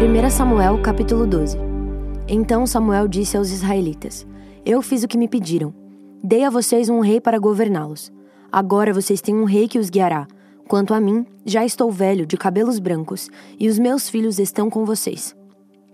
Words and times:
1 0.00 0.30
Samuel 0.30 0.80
capítulo 0.80 1.26
12 1.26 1.58
Então 2.26 2.66
Samuel 2.66 3.06
disse 3.06 3.36
aos 3.36 3.50
israelitas: 3.50 4.26
Eu 4.64 4.80
fiz 4.80 5.02
o 5.02 5.08
que 5.08 5.18
me 5.18 5.28
pediram. 5.28 5.74
Dei 6.24 6.42
a 6.42 6.48
vocês 6.48 6.88
um 6.88 7.00
rei 7.00 7.20
para 7.20 7.38
governá-los. 7.38 8.10
Agora 8.50 8.94
vocês 8.94 9.20
têm 9.20 9.36
um 9.36 9.44
rei 9.44 9.68
que 9.68 9.78
os 9.78 9.90
guiará. 9.90 10.26
Quanto 10.66 10.94
a 10.94 11.00
mim, 11.02 11.26
já 11.44 11.66
estou 11.66 11.92
velho, 11.92 12.24
de 12.24 12.38
cabelos 12.38 12.78
brancos, 12.78 13.28
e 13.58 13.68
os 13.68 13.78
meus 13.78 14.08
filhos 14.08 14.38
estão 14.38 14.70
com 14.70 14.86
vocês. 14.86 15.36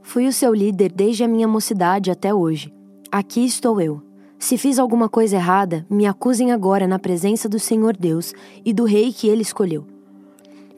Fui 0.02 0.28
o 0.28 0.32
seu 0.32 0.54
líder 0.54 0.92
desde 0.92 1.24
a 1.24 1.28
minha 1.28 1.48
mocidade 1.48 2.08
até 2.08 2.32
hoje. 2.32 2.72
Aqui 3.10 3.44
estou 3.44 3.80
eu. 3.80 4.00
Se 4.38 4.56
fiz 4.56 4.78
alguma 4.78 5.08
coisa 5.08 5.34
errada, 5.34 5.84
me 5.90 6.06
acusem 6.06 6.52
agora 6.52 6.86
na 6.86 7.00
presença 7.00 7.48
do 7.48 7.58
Senhor 7.58 7.96
Deus 7.96 8.32
e 8.64 8.72
do 8.72 8.84
rei 8.84 9.12
que 9.12 9.26
ele 9.26 9.42
escolheu. 9.42 9.84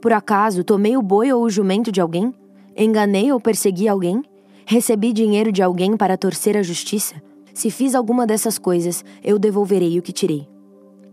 Por 0.00 0.14
acaso 0.14 0.64
tomei 0.64 0.96
o 0.96 1.02
boi 1.02 1.30
ou 1.30 1.42
o 1.42 1.50
jumento 1.50 1.92
de 1.92 2.00
alguém? 2.00 2.32
Enganei 2.80 3.32
ou 3.32 3.40
persegui 3.40 3.88
alguém? 3.88 4.22
Recebi 4.64 5.12
dinheiro 5.12 5.50
de 5.50 5.60
alguém 5.60 5.96
para 5.96 6.16
torcer 6.16 6.56
a 6.56 6.62
justiça? 6.62 7.20
Se 7.52 7.72
fiz 7.72 7.92
alguma 7.92 8.24
dessas 8.24 8.56
coisas, 8.56 9.04
eu 9.24 9.36
devolverei 9.36 9.98
o 9.98 10.02
que 10.02 10.12
tirei. 10.12 10.48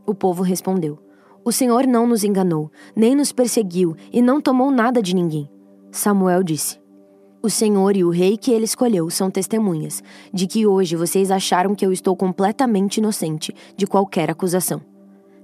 O 0.06 0.14
povo 0.14 0.44
respondeu: 0.44 1.00
O 1.44 1.52
Senhor 1.52 1.88
não 1.88 2.06
nos 2.06 2.24
enganou, 2.24 2.70
nem 2.96 3.16
nos 3.16 3.32
perseguiu 3.32 3.96
e 4.14 4.22
não 4.22 4.40
tomou 4.40 4.70
nada 4.70 5.02
de 5.02 5.16
ninguém. 5.16 5.50
Samuel 5.92 6.44
disse: 6.44 6.80
O 7.42 7.50
Senhor 7.50 7.98
e 7.98 8.04
o 8.04 8.12
rei 8.12 8.38
que 8.38 8.52
ele 8.52 8.66
escolheu 8.66 9.10
são 9.10 9.32
testemunhas 9.32 10.04
de 10.32 10.46
que 10.46 10.68
hoje 10.68 10.96
vocês 10.96 11.32
acharam 11.32 11.74
que 11.74 11.84
eu 11.84 11.92
estou 11.92 12.16
completamente 12.16 12.98
inocente 12.98 13.52
de 13.76 13.88
qualquer 13.88 14.30
acusação. 14.30 14.82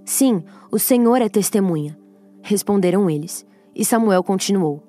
Sim, 0.06 0.44
o 0.72 0.78
Senhor 0.78 1.20
é 1.20 1.30
testemunha. 1.30 1.98
Responderam 2.44 3.10
eles. 3.10 3.44
E 3.74 3.84
Samuel 3.84 4.24
continuou: 4.24 4.84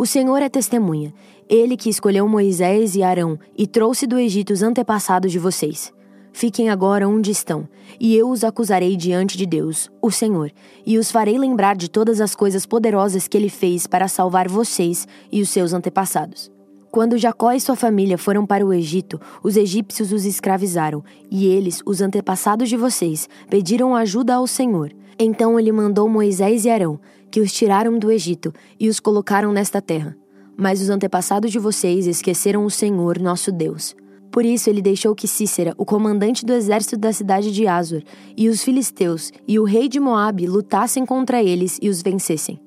o 0.00 0.06
Senhor 0.06 0.40
é 0.40 0.48
testemunha, 0.48 1.12
ele 1.46 1.76
que 1.76 1.90
escolheu 1.90 2.26
Moisés 2.26 2.96
e 2.96 3.02
Arão 3.02 3.38
e 3.54 3.66
trouxe 3.66 4.06
do 4.06 4.18
Egito 4.18 4.50
os 4.50 4.62
antepassados 4.62 5.30
de 5.30 5.38
vocês. 5.38 5.92
Fiquem 6.32 6.70
agora 6.70 7.06
onde 7.06 7.30
estão, 7.30 7.68
e 8.00 8.16
eu 8.16 8.30
os 8.30 8.42
acusarei 8.42 8.96
diante 8.96 9.36
de 9.36 9.44
Deus, 9.44 9.90
o 10.00 10.10
Senhor, 10.10 10.50
e 10.86 10.96
os 10.96 11.10
farei 11.10 11.36
lembrar 11.36 11.76
de 11.76 11.90
todas 11.90 12.18
as 12.18 12.34
coisas 12.34 12.64
poderosas 12.64 13.28
que 13.28 13.36
ele 13.36 13.50
fez 13.50 13.86
para 13.86 14.08
salvar 14.08 14.48
vocês 14.48 15.06
e 15.30 15.42
os 15.42 15.50
seus 15.50 15.74
antepassados. 15.74 16.50
Quando 16.90 17.18
Jacó 17.18 17.52
e 17.52 17.60
sua 17.60 17.76
família 17.76 18.16
foram 18.16 18.46
para 18.46 18.64
o 18.64 18.72
Egito, 18.72 19.20
os 19.42 19.54
egípcios 19.54 20.12
os 20.12 20.24
escravizaram, 20.24 21.04
e 21.30 21.46
eles, 21.46 21.82
os 21.84 22.00
antepassados 22.00 22.70
de 22.70 22.76
vocês, 22.78 23.28
pediram 23.50 23.94
ajuda 23.94 24.36
ao 24.36 24.46
Senhor. 24.46 24.94
Então 25.22 25.60
ele 25.60 25.70
mandou 25.70 26.08
Moisés 26.08 26.64
e 26.64 26.70
Arão, 26.70 26.98
que 27.30 27.40
os 27.40 27.52
tiraram 27.52 27.98
do 27.98 28.10
Egito 28.10 28.52
e 28.78 28.88
os 28.88 28.98
colocaram 29.00 29.52
nesta 29.52 29.80
terra. 29.80 30.16
Mas 30.56 30.82
os 30.82 30.90
antepassados 30.90 31.50
de 31.50 31.58
vocês 31.58 32.06
esqueceram 32.06 32.64
o 32.64 32.70
Senhor, 32.70 33.18
nosso 33.18 33.52
Deus. 33.52 33.94
Por 34.30 34.44
isso 34.44 34.70
ele 34.70 34.80
deixou 34.80 35.14
que 35.14 35.26
Cícera, 35.26 35.74
o 35.76 35.84
comandante 35.84 36.44
do 36.44 36.52
exército 36.52 36.96
da 36.96 37.12
cidade 37.12 37.52
de 37.52 37.66
Azor, 37.66 38.02
e 38.36 38.48
os 38.48 38.62
filisteus 38.62 39.32
e 39.46 39.58
o 39.58 39.64
rei 39.64 39.88
de 39.88 39.98
Moabe 39.98 40.46
lutassem 40.46 41.04
contra 41.04 41.42
eles 41.42 41.78
e 41.82 41.88
os 41.88 42.00
vencessem. 42.00 42.60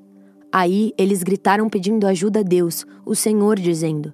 Aí 0.52 0.94
eles 0.97 1.23
gritaram 1.23 1.69
pedindo 1.69 2.06
ajuda 2.06 2.41
a 2.41 2.44
Deus, 2.44 2.86
o 3.06 3.16
Senhor, 3.16 3.58
dizendo: 3.58 4.14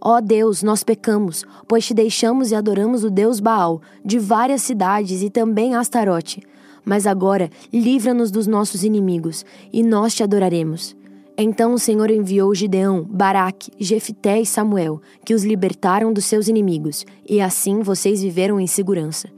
Ó 0.00 0.16
oh 0.16 0.20
Deus, 0.20 0.62
nós 0.62 0.84
pecamos, 0.84 1.44
pois 1.66 1.84
te 1.84 1.92
deixamos 1.92 2.52
e 2.52 2.54
adoramos 2.54 3.02
o 3.02 3.10
Deus 3.10 3.40
Baal, 3.40 3.82
de 4.04 4.18
várias 4.18 4.62
cidades 4.62 5.22
e 5.22 5.28
também 5.28 5.74
Astarote. 5.74 6.40
Mas 6.88 7.04
agora, 7.04 7.50
livra-nos 7.72 8.30
dos 8.30 8.46
nossos 8.46 8.84
inimigos, 8.84 9.44
e 9.72 9.82
nós 9.82 10.14
te 10.14 10.22
adoraremos. 10.22 10.96
Então 11.36 11.74
o 11.74 11.78
Senhor 11.80 12.10
enviou 12.12 12.54
Gideão, 12.54 13.02
Baraque, 13.02 13.72
Jefité 13.78 14.40
e 14.40 14.46
Samuel, 14.46 15.02
que 15.24 15.34
os 15.34 15.44
libertaram 15.44 16.12
dos 16.12 16.24
seus 16.24 16.46
inimigos, 16.46 17.04
e 17.28 17.40
assim 17.40 17.80
vocês 17.80 18.22
viveram 18.22 18.60
em 18.60 18.68
segurança. 18.68 19.28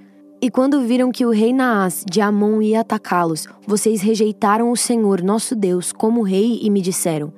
E 0.43 0.51
quando 0.51 0.83
viram 0.83 1.11
que 1.11 1.25
o 1.25 1.31
rei 1.31 1.53
Naás 1.53 2.05
de 2.09 2.21
Amon 2.21 2.61
ia 2.61 2.81
atacá-los, 2.81 3.49
vocês 3.67 4.03
rejeitaram 4.03 4.71
o 4.71 4.77
Senhor, 4.77 5.23
nosso 5.23 5.57
Deus, 5.57 5.91
como 5.91 6.23
rei 6.23 6.61
e 6.63 6.71
me 6.71 6.83
disseram: 6.83 7.33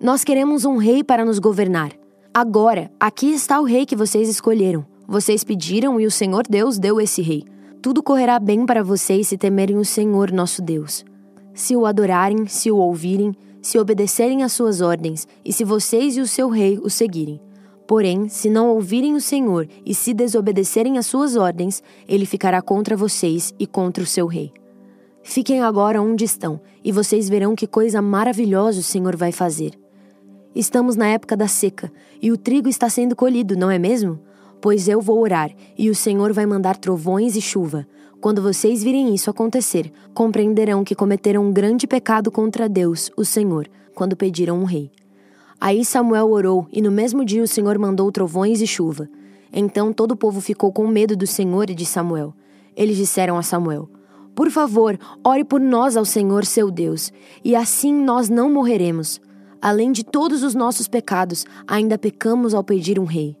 Nós 0.00 0.24
queremos 0.24 0.64
um 0.64 0.78
rei 0.78 1.04
para 1.04 1.24
nos 1.24 1.38
governar. 1.38 1.92
Agora, 2.32 2.90
aqui 2.98 3.30
está 3.30 3.60
o 3.60 3.64
rei 3.64 3.84
que 3.84 3.94
vocês 3.94 4.28
escolheram. 4.28 4.84
Vocês 5.06 5.44
pediram 5.44 6.00
e 6.00 6.06
o 6.06 6.10
Senhor 6.10 6.44
Deus 6.48 6.78
deu 6.78 7.00
esse 7.00 7.20
rei. 7.20 7.44
Tudo 7.82 8.02
correrá 8.02 8.38
bem 8.38 8.66
para 8.66 8.84
vocês 8.84 9.28
se 9.28 9.38
temerem 9.38 9.78
o 9.78 9.84
Senhor 9.86 10.30
nosso 10.30 10.60
Deus. 10.60 11.02
Se 11.54 11.74
o 11.74 11.86
adorarem, 11.86 12.46
se 12.46 12.70
o 12.70 12.76
ouvirem, 12.76 13.34
se 13.62 13.78
obedecerem 13.78 14.42
às 14.42 14.52
suas 14.52 14.82
ordens, 14.82 15.26
e 15.42 15.50
se 15.50 15.64
vocês 15.64 16.14
e 16.18 16.20
o 16.20 16.26
seu 16.26 16.50
rei 16.50 16.78
o 16.82 16.90
seguirem. 16.90 17.40
Porém, 17.86 18.28
se 18.28 18.50
não 18.50 18.68
ouvirem 18.68 19.14
o 19.14 19.20
Senhor 19.20 19.66
e 19.84 19.94
se 19.94 20.12
desobedecerem 20.12 20.98
às 20.98 21.06
suas 21.06 21.36
ordens, 21.36 21.82
ele 22.06 22.26
ficará 22.26 22.60
contra 22.60 22.94
vocês 22.94 23.54
e 23.58 23.66
contra 23.66 24.04
o 24.04 24.06
seu 24.06 24.26
rei. 24.26 24.52
Fiquem 25.22 25.62
agora 25.62 26.02
onde 26.02 26.24
estão, 26.24 26.60
e 26.84 26.92
vocês 26.92 27.30
verão 27.30 27.54
que 27.54 27.66
coisa 27.66 28.02
maravilhosa 28.02 28.80
o 28.80 28.82
Senhor 28.82 29.16
vai 29.16 29.32
fazer. 29.32 29.72
Estamos 30.54 30.96
na 30.96 31.06
época 31.08 31.34
da 31.34 31.48
seca, 31.48 31.90
e 32.20 32.30
o 32.30 32.36
trigo 32.36 32.68
está 32.68 32.90
sendo 32.90 33.16
colhido, 33.16 33.56
não 33.56 33.70
é 33.70 33.78
mesmo? 33.78 34.20
Pois 34.60 34.88
eu 34.88 35.00
vou 35.00 35.18
orar, 35.20 35.50
e 35.76 35.88
o 35.88 35.94
Senhor 35.94 36.32
vai 36.32 36.44
mandar 36.44 36.76
trovões 36.76 37.34
e 37.34 37.40
chuva. 37.40 37.86
Quando 38.20 38.42
vocês 38.42 38.82
virem 38.82 39.14
isso 39.14 39.30
acontecer, 39.30 39.90
compreenderão 40.12 40.84
que 40.84 40.94
cometeram 40.94 41.46
um 41.46 41.52
grande 41.52 41.86
pecado 41.86 42.30
contra 42.30 42.68
Deus, 42.68 43.10
o 43.16 43.24
Senhor, 43.24 43.66
quando 43.94 44.14
pediram 44.14 44.58
um 44.58 44.64
rei. 44.64 44.90
Aí 45.58 45.82
Samuel 45.84 46.30
orou, 46.30 46.66
e 46.70 46.82
no 46.82 46.90
mesmo 46.90 47.24
dia 47.24 47.42
o 47.42 47.48
Senhor 47.48 47.78
mandou 47.78 48.12
trovões 48.12 48.60
e 48.60 48.66
chuva. 48.66 49.08
Então 49.50 49.92
todo 49.94 50.12
o 50.12 50.16
povo 50.16 50.42
ficou 50.42 50.70
com 50.70 50.86
medo 50.86 51.16
do 51.16 51.26
Senhor 51.26 51.70
e 51.70 51.74
de 51.74 51.86
Samuel. 51.86 52.34
Eles 52.76 52.98
disseram 52.98 53.38
a 53.38 53.42
Samuel: 53.42 53.88
Por 54.34 54.50
favor, 54.50 54.98
ore 55.24 55.44
por 55.44 55.60
nós 55.60 55.96
ao 55.96 56.04
Senhor 56.04 56.44
seu 56.44 56.70
Deus, 56.70 57.10
e 57.42 57.56
assim 57.56 57.94
nós 57.94 58.28
não 58.28 58.52
morreremos. 58.52 59.20
Além 59.62 59.90
de 59.92 60.04
todos 60.04 60.42
os 60.42 60.54
nossos 60.54 60.86
pecados, 60.86 61.46
ainda 61.66 61.96
pecamos 61.96 62.54
ao 62.54 62.62
pedir 62.62 62.98
um 62.98 63.04
rei. 63.04 63.39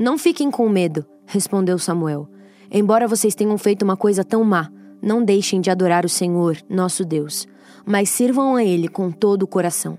Não 0.00 0.16
fiquem 0.16 0.50
com 0.50 0.66
medo, 0.66 1.04
respondeu 1.26 1.78
Samuel. 1.78 2.26
Embora 2.72 3.06
vocês 3.06 3.34
tenham 3.34 3.58
feito 3.58 3.82
uma 3.82 3.98
coisa 3.98 4.24
tão 4.24 4.42
má, 4.42 4.70
não 5.02 5.22
deixem 5.22 5.60
de 5.60 5.70
adorar 5.70 6.06
o 6.06 6.08
Senhor, 6.08 6.56
nosso 6.70 7.04
Deus, 7.04 7.46
mas 7.84 8.08
sirvam 8.08 8.56
a 8.56 8.64
Ele 8.64 8.88
com 8.88 9.10
todo 9.10 9.42
o 9.42 9.46
coração. 9.46 9.98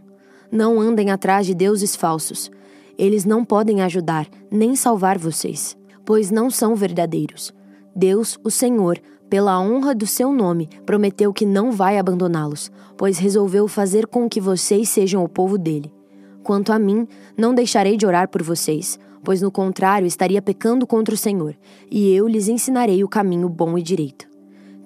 Não 0.52 0.82
andem 0.82 1.12
atrás 1.12 1.46
de 1.46 1.54
deuses 1.54 1.96
falsos. 1.96 2.50
Eles 2.98 3.26
não 3.26 3.46
podem 3.46 3.84
ajudar 3.84 4.28
nem 4.50 4.76
salvar 4.76 5.20
vocês, 5.20 5.78
pois 6.04 6.32
não 6.32 6.50
são 6.50 6.74
verdadeiros. 6.74 7.54
Deus, 7.96 8.40
o 8.44 8.50
Senhor, 8.50 9.00
pela 9.30 9.60
honra 9.62 9.94
do 9.94 10.08
seu 10.08 10.32
nome, 10.32 10.68
prometeu 10.84 11.32
que 11.32 11.46
não 11.46 11.72
vai 11.72 12.00
abandoná-los, 12.00 12.72
pois 12.98 13.20
resolveu 13.20 13.68
fazer 13.68 14.08
com 14.08 14.28
que 14.28 14.42
vocês 14.42 14.90
sejam 14.90 15.24
o 15.24 15.30
povo 15.30 15.60
dele. 15.60 15.94
Quanto 16.42 16.74
a 16.74 16.80
mim, 16.80 17.08
não 17.38 17.54
deixarei 17.54 17.96
de 17.96 18.08
orar 18.08 18.28
por 18.30 18.42
vocês, 18.42 19.00
pois 19.24 19.42
no 19.42 19.52
contrário 19.52 20.06
estaria 20.06 20.42
pecando 20.42 20.86
contra 20.88 21.14
o 21.14 21.18
Senhor, 21.18 21.56
e 21.90 22.14
eu 22.14 22.28
lhes 22.28 22.48
ensinarei 22.48 23.04
o 23.04 23.10
caminho 23.10 23.48
bom 23.50 23.78
e 23.78 23.82
direito. 23.82 24.28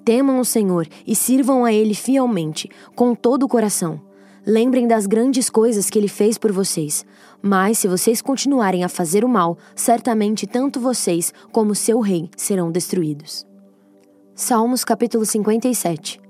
Temam 0.04 0.38
o 0.38 0.44
Senhor 0.44 0.86
e 1.06 1.16
sirvam 1.16 1.64
a 1.64 1.72
Ele 1.72 1.94
fielmente, 1.94 2.70
com 2.94 3.14
todo 3.14 3.42
o 3.42 3.48
coração. 3.48 4.00
Lembrem 4.46 4.86
das 4.86 5.06
grandes 5.06 5.50
coisas 5.50 5.90
que 5.90 5.98
Ele 5.98 6.06
fez 6.06 6.38
por 6.38 6.52
vocês, 6.52 7.04
mas 7.42 7.78
se 7.78 7.88
vocês 7.88 8.22
continuarem 8.22 8.84
a 8.84 8.88
fazer 8.88 9.24
o 9.24 9.28
mal, 9.28 9.58
certamente 9.74 10.46
tanto 10.46 10.78
vocês 10.78 11.34
como 11.50 11.74
seu 11.74 11.98
rei 11.98 12.30
serão 12.36 12.70
destruídos. 12.70 13.44
Salmos 14.34 14.84
capítulo 14.84 15.26
57 15.26 16.20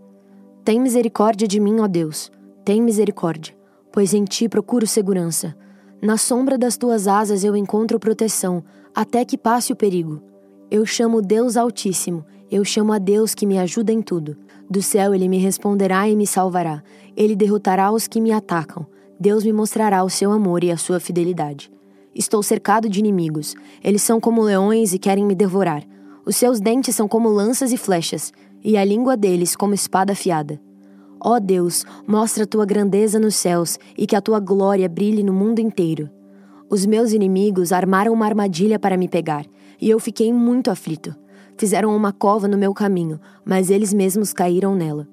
Tem 0.64 0.80
misericórdia 0.80 1.46
de 1.46 1.60
mim, 1.60 1.80
ó 1.80 1.86
Deus, 1.86 2.30
tem 2.64 2.80
misericórdia, 2.80 3.54
pois 3.92 4.14
em 4.14 4.24
ti 4.24 4.48
procuro 4.48 4.86
segurança. 4.86 5.54
Na 6.02 6.18
sombra 6.18 6.58
das 6.58 6.76
tuas 6.76 7.08
asas 7.08 7.42
eu 7.42 7.56
encontro 7.56 7.98
proteção, 7.98 8.62
até 8.94 9.24
que 9.24 9.38
passe 9.38 9.72
o 9.72 9.76
perigo. 9.76 10.22
Eu 10.70 10.84
chamo 10.84 11.22
Deus 11.22 11.56
Altíssimo, 11.56 12.24
eu 12.50 12.64
chamo 12.64 12.92
a 12.92 12.98
Deus 12.98 13.34
que 13.34 13.46
me 13.46 13.58
ajuda 13.58 13.92
em 13.92 14.02
tudo. 14.02 14.36
Do 14.68 14.82
céu 14.82 15.14
ele 15.14 15.28
me 15.28 15.38
responderá 15.38 16.08
e 16.08 16.14
me 16.14 16.26
salvará. 16.26 16.82
Ele 17.16 17.34
derrotará 17.34 17.90
os 17.90 18.06
que 18.06 18.20
me 18.20 18.30
atacam. 18.30 18.86
Deus 19.18 19.44
me 19.44 19.52
mostrará 19.52 20.04
o 20.04 20.10
seu 20.10 20.30
amor 20.30 20.62
e 20.62 20.70
a 20.70 20.76
sua 20.76 21.00
fidelidade. 21.00 21.72
Estou 22.14 22.42
cercado 22.42 22.88
de 22.88 22.98
inimigos. 22.98 23.54
Eles 23.82 24.02
são 24.02 24.20
como 24.20 24.42
leões 24.42 24.92
e 24.92 24.98
querem 24.98 25.24
me 25.24 25.34
devorar. 25.34 25.82
Os 26.26 26.36
seus 26.36 26.60
dentes 26.60 26.94
são 26.94 27.08
como 27.08 27.28
lanças 27.28 27.72
e 27.72 27.76
flechas, 27.76 28.32
e 28.62 28.76
a 28.76 28.84
língua 28.84 29.16
deles 29.16 29.54
como 29.54 29.74
espada 29.74 30.12
afiada. 30.12 30.60
Ó 31.28 31.40
Deus, 31.40 31.84
mostra 32.06 32.44
a 32.44 32.46
tua 32.46 32.64
grandeza 32.64 33.18
nos 33.18 33.34
céus 33.34 33.80
e 33.98 34.06
que 34.06 34.14
a 34.14 34.20
tua 34.20 34.38
glória 34.38 34.88
brilhe 34.88 35.24
no 35.24 35.32
mundo 35.32 35.58
inteiro. 35.58 36.08
Os 36.70 36.86
meus 36.86 37.12
inimigos 37.12 37.72
armaram 37.72 38.12
uma 38.12 38.26
armadilha 38.26 38.78
para 38.78 38.96
me 38.96 39.08
pegar, 39.08 39.44
e 39.80 39.90
eu 39.90 39.98
fiquei 39.98 40.32
muito 40.32 40.70
aflito. 40.70 41.12
Fizeram 41.58 41.96
uma 41.96 42.12
cova 42.12 42.46
no 42.46 42.56
meu 42.56 42.72
caminho, 42.72 43.18
mas 43.44 43.70
eles 43.70 43.92
mesmos 43.92 44.32
caíram 44.32 44.76
nela. 44.76 45.08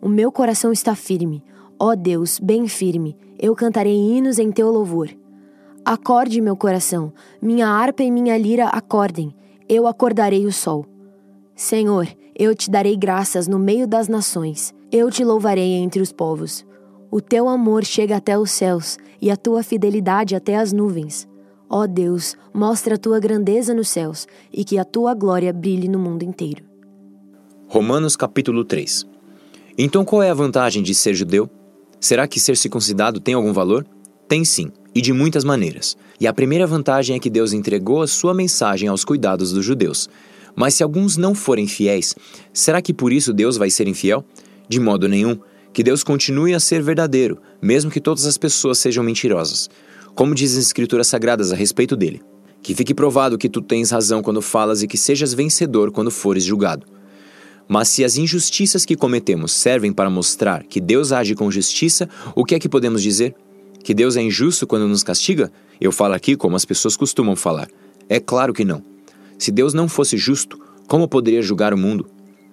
O 0.00 0.08
meu 0.08 0.32
coração 0.32 0.72
está 0.72 0.94
firme, 0.94 1.44
ó 1.78 1.94
Deus, 1.94 2.38
bem 2.38 2.66
firme, 2.66 3.14
eu 3.38 3.54
cantarei 3.54 3.94
hinos 3.94 4.38
em 4.38 4.50
teu 4.50 4.70
louvor. 4.70 5.10
Acorde, 5.84 6.40
meu 6.40 6.56
coração, 6.56 7.12
minha 7.42 7.68
harpa 7.68 8.02
e 8.02 8.10
minha 8.10 8.38
lira 8.38 8.68
acordem, 8.68 9.34
eu 9.68 9.86
acordarei 9.86 10.46
o 10.46 10.52
sol. 10.52 10.86
Senhor, 11.56 12.08
eu 12.36 12.52
te 12.52 12.68
darei 12.68 12.96
graças 12.96 13.46
no 13.46 13.60
meio 13.60 13.86
das 13.86 14.08
nações, 14.08 14.74
eu 14.90 15.08
te 15.08 15.24
louvarei 15.24 15.74
entre 15.74 16.02
os 16.02 16.10
povos. 16.10 16.66
O 17.12 17.20
teu 17.20 17.48
amor 17.48 17.84
chega 17.84 18.16
até 18.16 18.36
os 18.36 18.50
céus 18.50 18.98
e 19.22 19.30
a 19.30 19.36
tua 19.36 19.62
fidelidade 19.62 20.34
até 20.34 20.56
as 20.56 20.72
nuvens. 20.72 21.28
Ó 21.70 21.86
Deus, 21.86 22.36
mostra 22.52 22.96
a 22.96 22.98
tua 22.98 23.20
grandeza 23.20 23.72
nos 23.72 23.88
céus 23.88 24.26
e 24.52 24.64
que 24.64 24.78
a 24.78 24.84
tua 24.84 25.14
glória 25.14 25.52
brilhe 25.52 25.86
no 25.86 25.98
mundo 25.98 26.24
inteiro. 26.24 26.64
Romanos 27.68 28.16
capítulo 28.16 28.64
3 28.64 29.06
Então 29.78 30.04
qual 30.04 30.24
é 30.24 30.30
a 30.30 30.34
vantagem 30.34 30.82
de 30.82 30.92
ser 30.92 31.14
judeu? 31.14 31.48
Será 32.00 32.26
que 32.26 32.40
ser 32.40 32.56
circuncidado 32.56 33.20
tem 33.20 33.34
algum 33.34 33.52
valor? 33.52 33.86
Tem 34.26 34.44
sim, 34.44 34.72
e 34.92 35.00
de 35.00 35.12
muitas 35.12 35.44
maneiras. 35.44 35.96
E 36.20 36.26
a 36.26 36.32
primeira 36.32 36.66
vantagem 36.66 37.14
é 37.14 37.20
que 37.20 37.30
Deus 37.30 37.52
entregou 37.52 38.02
a 38.02 38.08
sua 38.08 38.34
mensagem 38.34 38.88
aos 38.88 39.04
cuidados 39.04 39.52
dos 39.52 39.64
judeus. 39.64 40.08
Mas 40.56 40.74
se 40.74 40.82
alguns 40.82 41.16
não 41.16 41.34
forem 41.34 41.66
fiéis, 41.66 42.14
será 42.52 42.80
que 42.80 42.94
por 42.94 43.12
isso 43.12 43.32
Deus 43.32 43.56
vai 43.56 43.70
ser 43.70 43.88
infiel? 43.88 44.24
De 44.68 44.78
modo 44.78 45.08
nenhum. 45.08 45.38
Que 45.72 45.82
Deus 45.82 46.04
continue 46.04 46.54
a 46.54 46.60
ser 46.60 46.82
verdadeiro, 46.82 47.38
mesmo 47.60 47.90
que 47.90 48.00
todas 48.00 48.26
as 48.26 48.38
pessoas 48.38 48.78
sejam 48.78 49.02
mentirosas. 49.02 49.68
Como 50.14 50.34
dizem 50.34 50.60
as 50.60 50.66
Escrituras 50.66 51.08
Sagradas 51.08 51.52
a 51.52 51.56
respeito 51.56 51.96
dele. 51.96 52.22
Que 52.62 52.74
fique 52.74 52.94
provado 52.94 53.36
que 53.36 53.48
tu 53.48 53.60
tens 53.60 53.90
razão 53.90 54.22
quando 54.22 54.40
falas 54.40 54.82
e 54.82 54.86
que 54.86 54.96
sejas 54.96 55.34
vencedor 55.34 55.90
quando 55.90 56.10
fores 56.10 56.44
julgado. 56.44 56.86
Mas 57.66 57.88
se 57.88 58.04
as 58.04 58.16
injustiças 58.16 58.84
que 58.84 58.94
cometemos 58.94 59.52
servem 59.52 59.92
para 59.92 60.08
mostrar 60.08 60.62
que 60.64 60.80
Deus 60.80 61.12
age 61.12 61.34
com 61.34 61.50
justiça, 61.50 62.08
o 62.34 62.44
que 62.44 62.54
é 62.54 62.58
que 62.58 62.68
podemos 62.68 63.02
dizer? 63.02 63.34
Que 63.82 63.92
Deus 63.92 64.16
é 64.16 64.22
injusto 64.22 64.66
quando 64.66 64.86
nos 64.86 65.02
castiga? 65.02 65.50
Eu 65.80 65.90
falo 65.90 66.14
aqui 66.14 66.36
como 66.36 66.56
as 66.56 66.64
pessoas 66.64 66.96
costumam 66.96 67.34
falar. 67.34 67.68
É 68.08 68.20
claro 68.20 68.52
que 68.52 68.64
não. 68.64 68.93
Se 69.38 69.50
Deus 69.50 69.74
não 69.74 69.88
fosse 69.88 70.16
justo, 70.16 70.58
como 70.86 71.08
poderia 71.08 71.42
julgar 71.42 71.72
o 71.72 71.78
mundo? 71.78 72.06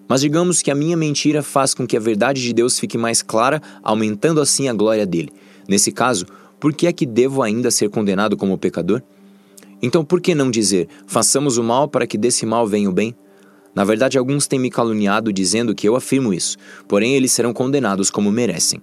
Mas 0.07 0.21
digamos 0.21 0.61
que 0.61 0.69
a 0.69 0.75
minha 0.75 0.97
mentira 0.97 1.41
faz 1.41 1.73
com 1.73 1.87
que 1.87 1.95
a 1.95 1.99
verdade 1.99 2.41
de 2.41 2.53
Deus 2.53 2.77
fique 2.77 2.97
mais 2.97 3.21
clara, 3.21 3.61
aumentando 3.81 4.41
assim 4.41 4.67
a 4.67 4.73
glória 4.73 5.05
dele. 5.05 5.31
Nesse 5.67 5.91
caso, 5.91 6.25
por 6.59 6.73
que 6.73 6.85
é 6.85 6.93
que 6.93 7.05
devo 7.05 7.41
ainda 7.41 7.71
ser 7.71 7.89
condenado 7.89 8.35
como 8.35 8.57
pecador? 8.57 9.01
Então, 9.81 10.05
por 10.05 10.21
que 10.21 10.35
não 10.35 10.51
dizer, 10.51 10.87
façamos 11.07 11.57
o 11.57 11.63
mal 11.63 11.87
para 11.87 12.05
que 12.05 12.17
desse 12.17 12.45
mal 12.45 12.67
venha 12.67 12.89
o 12.89 12.93
bem? 12.93 13.15
Na 13.73 13.83
verdade, 13.83 14.17
alguns 14.17 14.47
têm 14.47 14.59
me 14.59 14.69
caluniado 14.69 15.31
dizendo 15.31 15.73
que 15.73 15.87
eu 15.87 15.95
afirmo 15.95 16.33
isso, 16.33 16.57
porém 16.87 17.15
eles 17.15 17.31
serão 17.31 17.53
condenados 17.53 18.11
como 18.11 18.31
merecem. 18.31 18.81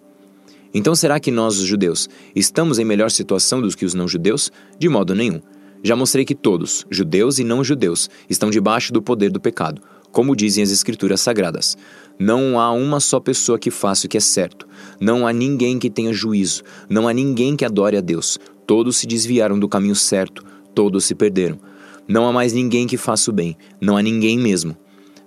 Então, 0.72 0.94
será 0.94 1.20
que 1.20 1.30
nós, 1.30 1.58
os 1.58 1.66
judeus, 1.66 2.08
estamos 2.34 2.78
em 2.78 2.84
melhor 2.84 3.10
situação 3.10 3.60
do 3.60 3.68
que 3.76 3.84
os 3.84 3.94
não-judeus? 3.94 4.50
De 4.78 4.88
modo 4.88 5.14
nenhum. 5.14 5.40
Já 5.82 5.94
mostrei 5.94 6.24
que 6.24 6.34
todos, 6.34 6.86
judeus 6.90 7.38
e 7.38 7.44
não-judeus, 7.44 8.10
estão 8.28 8.50
debaixo 8.50 8.92
do 8.92 9.02
poder 9.02 9.30
do 9.30 9.40
pecado 9.40 9.80
como 10.10 10.34
dizem 10.34 10.64
as 10.64 10.70
Escrituras 10.70 11.20
Sagradas. 11.20 11.76
Não 12.18 12.58
há 12.58 12.72
uma 12.72 13.00
só 13.00 13.20
pessoa 13.20 13.58
que 13.58 13.70
faça 13.70 14.06
o 14.06 14.10
que 14.10 14.16
é 14.16 14.20
certo. 14.20 14.66
Não 15.00 15.26
há 15.26 15.32
ninguém 15.32 15.78
que 15.78 15.90
tenha 15.90 16.12
juízo. 16.12 16.62
Não 16.88 17.06
há 17.06 17.12
ninguém 17.12 17.56
que 17.56 17.64
adore 17.64 17.96
a 17.96 18.00
Deus. 18.00 18.38
Todos 18.66 18.96
se 18.96 19.06
desviaram 19.06 19.58
do 19.58 19.68
caminho 19.68 19.94
certo. 19.94 20.44
Todos 20.74 21.04
se 21.04 21.14
perderam. 21.14 21.58
Não 22.06 22.26
há 22.26 22.32
mais 22.32 22.52
ninguém 22.52 22.86
que 22.86 22.96
faça 22.96 23.30
o 23.30 23.34
bem. 23.34 23.56
Não 23.80 23.96
há 23.96 24.02
ninguém 24.02 24.38
mesmo. 24.38 24.76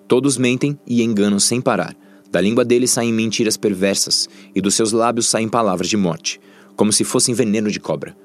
Todos 0.08 0.38
mentem 0.38 0.78
e 0.86 1.04
enganam 1.04 1.40
sem 1.40 1.62
parar. 1.62 1.96
Da 2.30 2.42
língua 2.42 2.66
deles 2.66 2.92
saem 2.92 3.14
mentiras 3.14 3.58
perversas, 3.58 4.28
e 4.56 4.62
dos 4.62 4.74
seus 4.74 4.94
lábios 4.94 5.28
saem 5.28 5.50
palavras 5.50 5.90
de 5.90 5.98
morte, 5.98 6.40
como 6.78 6.92
se 6.92 7.04
fossem 7.04 7.36
veneno 7.36 7.70
de 7.70 7.78
cobra. 7.78 8.16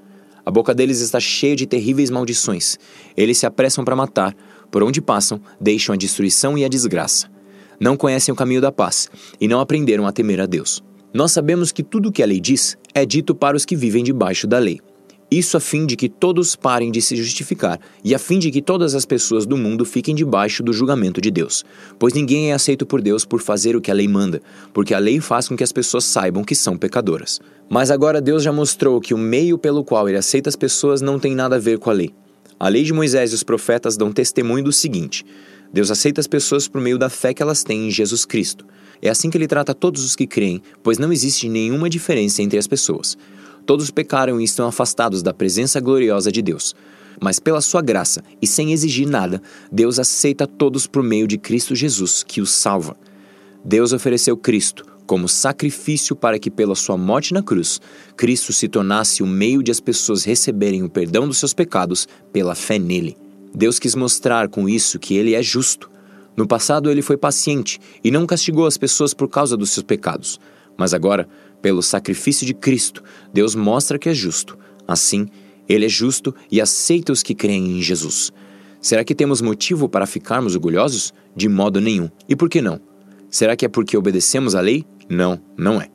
A 0.46 0.50
boca 0.52 0.72
deles 0.72 1.00
está 1.00 1.18
cheia 1.18 1.56
de 1.56 1.66
terríveis 1.66 2.08
maldições. 2.08 2.78
Eles 3.16 3.36
se 3.36 3.46
apressam 3.46 3.84
para 3.84 3.96
matar, 3.96 4.32
por 4.70 4.84
onde 4.84 5.02
passam, 5.02 5.40
deixam 5.60 5.92
a 5.92 5.96
destruição 5.96 6.56
e 6.56 6.64
a 6.64 6.68
desgraça. 6.68 7.28
Não 7.80 7.96
conhecem 7.96 8.32
o 8.32 8.36
caminho 8.36 8.60
da 8.60 8.70
paz 8.70 9.10
e 9.40 9.48
não 9.48 9.58
aprenderam 9.58 10.06
a 10.06 10.12
temer 10.12 10.40
a 10.40 10.46
Deus. 10.46 10.84
Nós 11.12 11.32
sabemos 11.32 11.72
que 11.72 11.82
tudo 11.82 12.10
o 12.10 12.12
que 12.12 12.22
a 12.22 12.26
lei 12.26 12.38
diz 12.38 12.78
é 12.94 13.04
dito 13.04 13.34
para 13.34 13.56
os 13.56 13.64
que 13.64 13.74
vivem 13.74 14.04
debaixo 14.04 14.46
da 14.46 14.58
lei. 14.58 14.80
Isso 15.28 15.56
a 15.56 15.60
fim 15.60 15.86
de 15.86 15.96
que 15.96 16.08
todos 16.08 16.54
parem 16.54 16.92
de 16.92 17.02
se 17.02 17.16
justificar 17.16 17.80
e 18.04 18.14
a 18.14 18.18
fim 18.18 18.38
de 18.38 18.48
que 18.48 18.62
todas 18.62 18.94
as 18.94 19.04
pessoas 19.04 19.44
do 19.44 19.56
mundo 19.56 19.84
fiquem 19.84 20.14
debaixo 20.14 20.62
do 20.62 20.72
julgamento 20.72 21.20
de 21.20 21.32
Deus. 21.32 21.64
Pois 21.98 22.14
ninguém 22.14 22.50
é 22.50 22.54
aceito 22.54 22.86
por 22.86 23.02
Deus 23.02 23.24
por 23.24 23.40
fazer 23.40 23.74
o 23.74 23.80
que 23.80 23.90
a 23.90 23.94
lei 23.94 24.06
manda, 24.06 24.40
porque 24.72 24.94
a 24.94 25.00
lei 25.00 25.20
faz 25.20 25.48
com 25.48 25.56
que 25.56 25.64
as 25.64 25.72
pessoas 25.72 26.04
saibam 26.04 26.44
que 26.44 26.54
são 26.54 26.78
pecadoras. 26.78 27.40
Mas 27.68 27.90
agora 27.90 28.20
Deus 28.20 28.44
já 28.44 28.52
mostrou 28.52 29.00
que 29.00 29.14
o 29.14 29.18
meio 29.18 29.58
pelo 29.58 29.82
qual 29.82 30.08
ele 30.08 30.16
aceita 30.16 30.48
as 30.48 30.54
pessoas 30.54 31.00
não 31.00 31.18
tem 31.18 31.34
nada 31.34 31.56
a 31.56 31.60
ver 31.60 31.78
com 31.78 31.90
a 31.90 31.92
lei. 31.92 32.14
A 32.58 32.68
lei 32.68 32.84
de 32.84 32.92
Moisés 32.92 33.32
e 33.32 33.34
os 33.34 33.42
profetas 33.42 33.96
dão 33.96 34.12
testemunho 34.12 34.62
do 34.62 34.72
seguinte: 34.72 35.26
Deus 35.72 35.90
aceita 35.90 36.20
as 36.20 36.28
pessoas 36.28 36.68
por 36.68 36.80
meio 36.80 36.98
da 36.98 37.10
fé 37.10 37.34
que 37.34 37.42
elas 37.42 37.64
têm 37.64 37.88
em 37.88 37.90
Jesus 37.90 38.24
Cristo. 38.24 38.64
É 39.02 39.10
assim 39.10 39.28
que 39.28 39.36
ele 39.36 39.48
trata 39.48 39.74
todos 39.74 40.04
os 40.04 40.14
que 40.16 40.26
creem, 40.26 40.62
pois 40.82 40.98
não 40.98 41.12
existe 41.12 41.48
nenhuma 41.48 41.90
diferença 41.90 42.42
entre 42.42 42.58
as 42.58 42.66
pessoas. 42.66 43.18
Todos 43.66 43.90
pecaram 43.90 44.40
e 44.40 44.44
estão 44.44 44.68
afastados 44.68 45.22
da 45.22 45.34
presença 45.34 45.80
gloriosa 45.80 46.30
de 46.30 46.40
Deus. 46.40 46.74
Mas 47.20 47.40
pela 47.40 47.60
sua 47.60 47.82
graça 47.82 48.22
e 48.40 48.46
sem 48.46 48.72
exigir 48.72 49.08
nada, 49.08 49.42
Deus 49.72 49.98
aceita 49.98 50.46
todos 50.46 50.86
por 50.86 51.02
meio 51.02 51.26
de 51.26 51.36
Cristo 51.36 51.74
Jesus, 51.74 52.22
que 52.22 52.40
os 52.40 52.50
salva. 52.50 52.96
Deus 53.64 53.92
ofereceu 53.92 54.36
Cristo 54.36 54.96
como 55.06 55.28
sacrifício 55.28 56.16
para 56.16 56.38
que, 56.38 56.50
pela 56.50 56.74
sua 56.74 56.96
morte 56.96 57.32
na 57.32 57.42
cruz, 57.42 57.80
Cristo 58.16 58.52
se 58.52 58.68
tornasse 58.68 59.22
o 59.22 59.26
meio 59.26 59.62
de 59.62 59.70
as 59.70 59.80
pessoas 59.80 60.24
receberem 60.24 60.82
o 60.82 60.90
perdão 60.90 61.28
dos 61.28 61.38
seus 61.38 61.54
pecados 61.54 62.08
pela 62.32 62.54
fé 62.54 62.78
nele. 62.78 63.16
Deus 63.54 63.78
quis 63.78 63.94
mostrar 63.94 64.48
com 64.48 64.68
isso 64.68 64.98
que 64.98 65.16
ele 65.16 65.34
é 65.34 65.42
justo. 65.42 65.88
No 66.36 66.46
passado, 66.46 66.90
ele 66.90 67.02
foi 67.02 67.16
paciente 67.16 67.80
e 68.02 68.10
não 68.10 68.26
castigou 68.26 68.66
as 68.66 68.76
pessoas 68.76 69.14
por 69.14 69.28
causa 69.28 69.56
dos 69.56 69.70
seus 69.70 69.84
pecados. 69.84 70.38
Mas 70.76 70.92
agora, 70.92 71.28
pelo 71.62 71.82
sacrifício 71.82 72.46
de 72.46 72.54
Cristo, 72.54 73.02
Deus 73.32 73.54
mostra 73.54 73.98
que 73.98 74.08
é 74.08 74.14
justo. 74.14 74.58
Assim, 74.86 75.26
ele 75.68 75.86
é 75.86 75.88
justo 75.88 76.34
e 76.50 76.60
aceita 76.60 77.12
os 77.12 77.22
que 77.22 77.34
creem 77.34 77.78
em 77.78 77.82
Jesus. 77.82 78.32
Será 78.80 79.02
que 79.02 79.14
temos 79.14 79.40
motivo 79.40 79.88
para 79.88 80.06
ficarmos 80.06 80.54
orgulhosos? 80.54 81.12
De 81.34 81.48
modo 81.48 81.80
nenhum. 81.80 82.08
E 82.28 82.36
por 82.36 82.48
que 82.48 82.62
não? 82.62 82.80
Será 83.28 83.56
que 83.56 83.64
é 83.64 83.68
porque 83.68 83.96
obedecemos 83.96 84.54
a 84.54 84.60
lei? 84.60 84.84
Não, 85.08 85.40
não 85.56 85.80
é. 85.80 85.88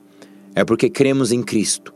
É 0.54 0.64
porque 0.64 0.90
cremos 0.90 1.32
em 1.32 1.42
Cristo. 1.42 1.92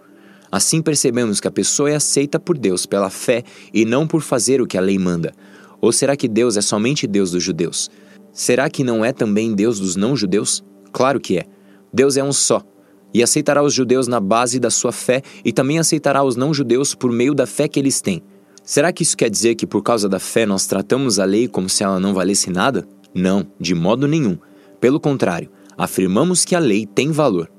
Assim 0.50 0.80
percebemos 0.80 1.40
que 1.40 1.48
a 1.48 1.50
pessoa 1.50 1.90
é 1.90 1.96
aceita 1.96 2.40
por 2.40 2.56
Deus 2.56 2.86
pela 2.86 3.10
fé 3.10 3.42
e 3.74 3.84
não 3.84 4.06
por 4.06 4.22
fazer 4.22 4.60
o 4.62 4.66
que 4.66 4.78
a 4.78 4.80
lei 4.80 4.98
manda. 4.98 5.34
Ou 5.80 5.92
será 5.92 6.16
que 6.16 6.28
Deus 6.28 6.56
é 6.56 6.62
somente 6.62 7.06
Deus 7.06 7.32
dos 7.32 7.42
judeus? 7.42 7.90
Será 8.32 8.70
que 8.70 8.84
não 8.84 9.04
é 9.04 9.12
também 9.12 9.54
Deus 9.54 9.78
dos 9.78 9.96
não-judeus? 9.96 10.64
Claro 10.92 11.20
que 11.20 11.38
é. 11.38 11.44
Deus 11.92 12.16
é 12.16 12.24
um 12.24 12.32
só. 12.32 12.62
E 13.12 13.22
aceitará 13.22 13.62
os 13.62 13.72
judeus 13.72 14.06
na 14.08 14.20
base 14.20 14.58
da 14.58 14.70
sua 14.70 14.92
fé 14.92 15.22
e 15.44 15.52
também 15.52 15.78
aceitará 15.78 16.22
os 16.22 16.36
não-judeus 16.36 16.94
por 16.94 17.10
meio 17.10 17.34
da 17.34 17.46
fé 17.46 17.68
que 17.68 17.78
eles 17.78 18.00
têm. 18.00 18.22
Será 18.62 18.92
que 18.92 19.02
isso 19.02 19.16
quer 19.16 19.30
dizer 19.30 19.54
que 19.54 19.66
por 19.66 19.82
causa 19.82 20.08
da 20.08 20.18
fé 20.18 20.44
nós 20.44 20.66
tratamos 20.66 21.18
a 21.18 21.24
lei 21.24 21.46
como 21.46 21.68
se 21.68 21.84
ela 21.84 22.00
não 22.00 22.12
valesse 22.12 22.50
nada? 22.50 22.86
Não, 23.14 23.46
de 23.60 23.74
modo 23.74 24.08
nenhum. 24.08 24.36
Pelo 24.80 25.00
contrário, 25.00 25.48
afirmamos 25.78 26.44
que 26.44 26.54
a 26.54 26.58
lei 26.58 26.84
tem 26.84 27.10
valor. 27.10 27.50